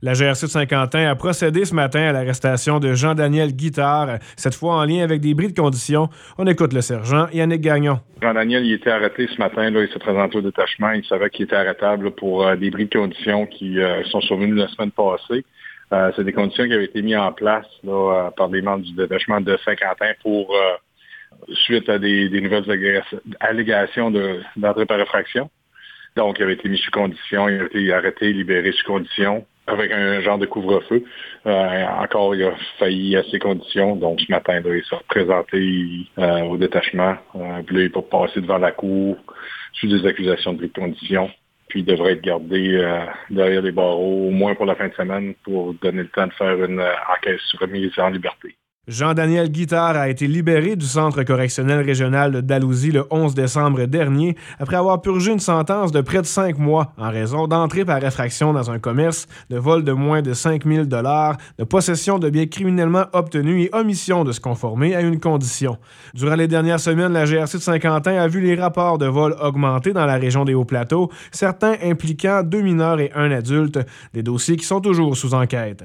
[0.00, 4.74] La GRC de Saint-Quentin a procédé ce matin à l'arrestation de Jean-Daniel Guittard, cette fois
[4.76, 6.08] en lien avec des bris de conditions.
[6.38, 7.98] On écoute le sergent Yannick Gagnon.
[8.22, 11.56] Jean-Daniel, il était arrêté ce matin, il s'est présenté au détachement, il savait qu'il était
[11.56, 15.44] arrêtable pour euh, des bris de conditions qui euh, sont survenus la semaine passée.
[15.92, 17.66] Euh, c'est des conditions qui avaient été mises en place
[18.36, 20.54] par des membres du détachement de Saint-Quentin pour
[21.66, 23.02] suite à des, nouvelles
[23.40, 24.12] allégations
[24.56, 25.50] d'entrée par effraction.
[26.14, 29.92] Donc, il avait été mis sous condition, il a été arrêté, libéré sous condition avec
[29.92, 31.04] un genre de couvre-feu.
[31.46, 33.96] Euh, encore, il a failli à ces conditions.
[33.96, 37.16] Donc, ce matin, là, il s'est représenté euh, au détachement.
[37.36, 39.16] Euh, puis là, il peut passer devant la cour
[39.74, 41.30] sous des accusations de conditions.
[41.68, 44.94] Puis il devrait être gardé euh, derrière les barreaux, au moins pour la fin de
[44.94, 48.56] semaine, pour donner le temps de faire une enquête sur remise en liberté.
[48.88, 54.34] Jean-Daniel Guittard a été libéré du centre correctionnel régional de Dalhousie le 11 décembre dernier
[54.58, 58.54] après avoir purgé une sentence de près de cinq mois en raison d'entrée par réfraction
[58.54, 63.04] dans un commerce, de vol de moins de 5 000 de possession de biens criminellement
[63.12, 65.76] obtenus et omission de se conformer à une condition.
[66.14, 69.92] Durant les dernières semaines, la GRC de Saint-Quentin a vu les rapports de vol augmenter
[69.92, 73.80] dans la région des Hauts-Plateaux, certains impliquant deux mineurs et un adulte,
[74.14, 75.84] des dossiers qui sont toujours sous enquête.